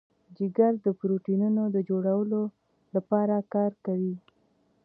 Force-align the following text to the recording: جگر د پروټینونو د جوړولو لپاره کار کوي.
جگر 0.37 0.73
د 0.85 0.87
پروټینونو 0.99 1.63
د 1.75 1.77
جوړولو 1.89 2.41
لپاره 2.95 3.35
کار 3.53 3.71
کوي. 3.85 4.15